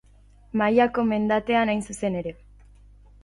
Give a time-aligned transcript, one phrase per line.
[0.61, 2.35] Mailako mendatean hain zuzen ere.